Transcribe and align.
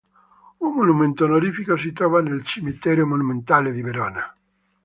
Un 0.57 0.73
monumento 0.73 1.25
onorifico 1.25 1.77
si 1.77 1.93
trova 1.93 2.21
nel 2.23 2.43
cimitero 2.43 3.05
monumentale 3.05 3.71
di 3.71 3.83
Verona. 3.83 4.35